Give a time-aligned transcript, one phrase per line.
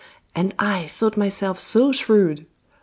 [0.33, 2.47] And I thought myself so shrewd!